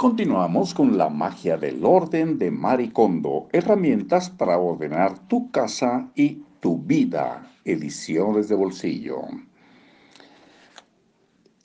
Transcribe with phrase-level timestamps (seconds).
[0.00, 6.78] Continuamos con la magia del orden de Maricondo, herramientas para ordenar tu casa y tu
[6.78, 9.18] vida, ediciones de bolsillo.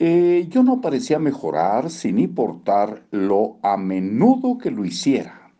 [0.00, 5.52] Eh, yo no parecía mejorar sin importar lo a menudo que lo hiciera.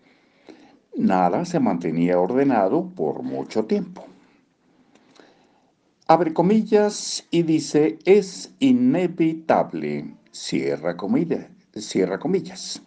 [0.97, 4.05] Nada se mantenía ordenado por mucho tiempo.
[6.09, 12.83] Abre comillas y dice, es inevitable, cierra comillas cierra comillas.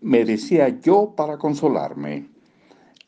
[0.00, 2.28] Me decía yo para consolarme,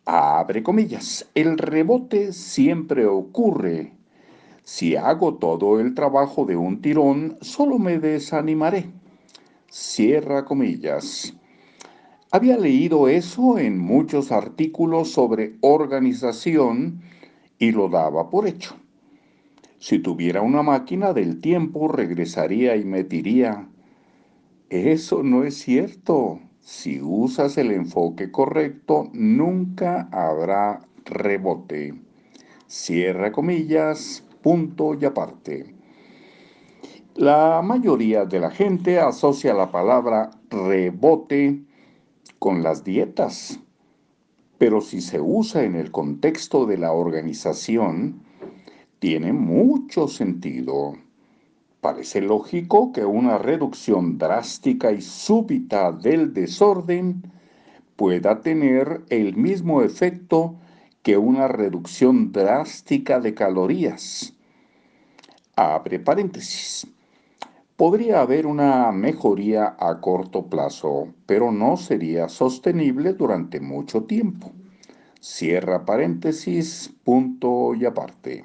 [0.05, 3.93] abre comillas, el rebote siempre ocurre.
[4.65, 8.91] Si hago todo el trabajo de un tirón, solo me desanimaré.
[9.69, 11.35] Cierra comillas.
[12.31, 17.03] Había leído eso en muchos artículos sobre organización
[17.59, 18.77] y lo daba por hecho.
[19.79, 23.69] Si tuviera una máquina del tiempo, regresaría y me diría,
[24.73, 26.41] eso no es cierto.
[26.61, 31.93] Si usas el enfoque correcto, nunca habrá rebote.
[32.69, 35.75] Cierra comillas, punto y aparte.
[37.17, 41.63] La mayoría de la gente asocia la palabra rebote
[42.39, 43.61] con las dietas,
[44.57, 48.23] pero si se usa en el contexto de la organización,
[49.01, 50.95] tiene mucho sentido.
[51.83, 57.25] Parece lógico que una reducción drástica y súbita del desorden
[57.97, 60.55] pueda tener el mismo efecto
[61.03, 64.33] que una reducción drástica de calorías.
[65.57, 66.87] Abre paréntesis.
[67.77, 74.53] Podría haber una mejoría a corto plazo, pero no sería sostenible durante mucho tiempo.
[75.19, 78.45] Cierra paréntesis, punto y aparte.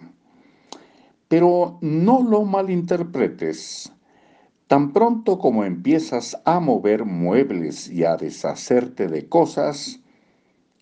[1.27, 3.91] Pero no lo malinterpretes.
[4.67, 9.99] Tan pronto como empiezas a mover muebles y a deshacerte de cosas,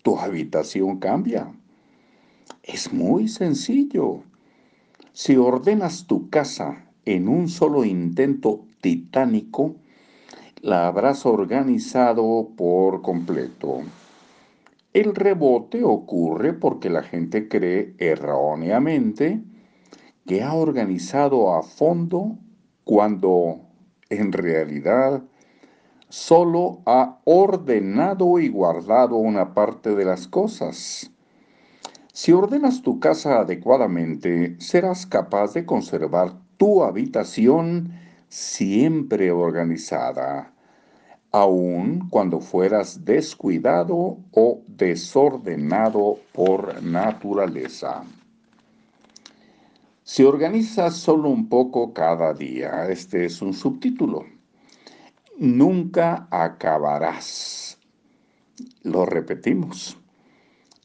[0.02, 1.52] tu habitación cambia.
[2.62, 4.22] Es muy sencillo.
[5.12, 9.76] Si ordenas tu casa en un solo intento titánico,
[10.60, 13.82] la habrás organizado por completo.
[14.92, 19.42] El rebote ocurre porque la gente cree erróneamente
[20.26, 22.38] que ha organizado a fondo
[22.84, 23.60] cuando
[24.10, 25.22] en realidad
[26.08, 31.10] solo ha ordenado y guardado una parte de las cosas.
[32.12, 37.92] Si ordenas tu casa adecuadamente, serás capaz de conservar tu habitación
[38.28, 40.52] siempre organizada,
[41.30, 48.04] aun cuando fueras descuidado o desordenado por naturaleza.
[50.08, 54.24] Si organizas solo un poco cada día, este es un subtítulo,
[55.36, 57.80] nunca acabarás.
[58.84, 59.98] Lo repetimos.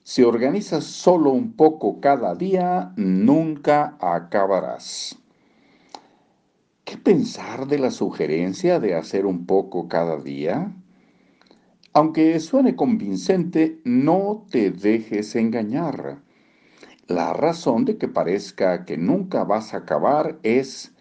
[0.01, 5.15] Si organizas solo un poco cada día, nunca acabarás.
[6.83, 10.73] ¿Qué pensar de la sugerencia de hacer un poco cada día?
[11.93, 16.23] Aunque suene convincente, no te dejes engañar.
[17.11, 20.94] La razón de que parezca que nunca vas a acabar es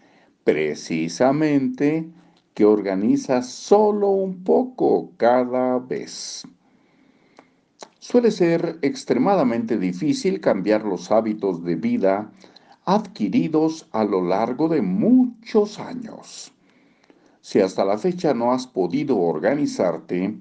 [0.43, 2.09] precisamente
[2.53, 6.43] que organizas solo un poco cada vez.
[7.99, 12.29] Suele ser extremadamente difícil cambiar los hábitos de vida
[12.83, 16.51] adquiridos a lo largo de muchos años.
[17.39, 20.37] Si hasta la fecha no has podido organizarte,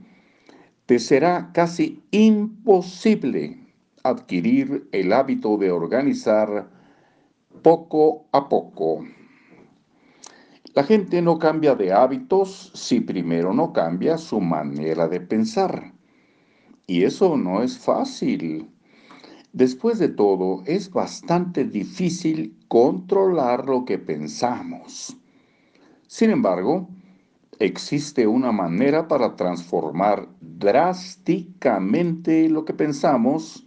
[0.86, 3.69] te será casi imposible
[4.02, 6.68] adquirir el hábito de organizar
[7.62, 9.04] poco a poco.
[10.74, 15.92] La gente no cambia de hábitos si primero no cambia su manera de pensar.
[16.86, 18.70] Y eso no es fácil.
[19.52, 25.16] Después de todo, es bastante difícil controlar lo que pensamos.
[26.06, 26.88] Sin embargo,
[27.58, 33.66] existe una manera para transformar drásticamente lo que pensamos